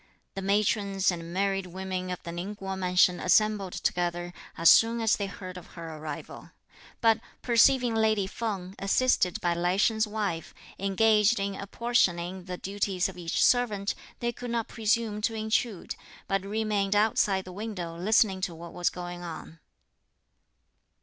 The 0.33 0.41
matrons 0.41 1.11
and 1.11 1.31
married 1.31 1.67
women 1.67 2.09
of 2.09 2.23
the 2.23 2.31
Ning 2.31 2.55
Kuo 2.55 2.75
mansion 2.75 3.19
assembled 3.19 3.73
together, 3.73 4.33
as 4.57 4.67
soon 4.67 4.99
as 4.99 5.15
they 5.15 5.27
heard 5.27 5.57
of 5.57 5.67
her 5.77 5.95
arrival; 5.95 6.49
but, 7.01 7.19
perceiving 7.43 7.93
lady 7.93 8.25
Feng, 8.25 8.73
assisted 8.79 9.39
by 9.41 9.53
Lai 9.53 9.77
Sheng's 9.77 10.07
wife, 10.07 10.55
engaged 10.79 11.39
in 11.39 11.53
apportioning 11.53 12.45
the 12.45 12.57
duties 12.57 13.09
of 13.09 13.15
each 13.19 13.45
servant, 13.45 13.93
they 14.21 14.31
could 14.31 14.49
not 14.49 14.67
presume 14.67 15.21
to 15.21 15.35
intrude, 15.35 15.93
but 16.27 16.41
remained 16.43 16.95
outside 16.95 17.45
the 17.45 17.51
window 17.53 17.95
listening 17.95 18.41
to 18.41 18.55
what 18.55 18.73
was 18.73 18.89
going 18.89 19.21
on. 19.21 19.59